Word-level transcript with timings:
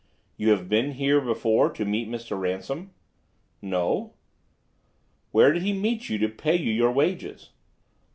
"You 0.35 0.49
have 0.49 0.67
been 0.67 0.93
here 0.93 1.21
before 1.21 1.71
to 1.73 1.85
meet 1.85 2.09
Mr. 2.09 2.35
Ransom?" 2.35 2.89
"No." 3.61 4.15
"Where 5.29 5.51
did 5.53 5.61
he 5.61 5.73
meet 5.73 6.09
you 6.09 6.17
to 6.17 6.27
pay 6.27 6.55
you 6.55 6.71
your 6.73 6.91
wages?" 6.91 7.51